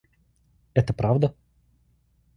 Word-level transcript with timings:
Это 0.73 0.95
правда? 0.95 1.35